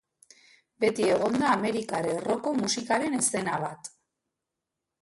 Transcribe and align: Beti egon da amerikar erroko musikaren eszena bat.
Beti 0.85 1.05
egon 1.17 1.37
da 1.43 1.51
amerikar 1.57 2.09
erroko 2.15 2.55
musikaren 2.65 3.21
eszena 3.23 3.63
bat. 3.69 3.95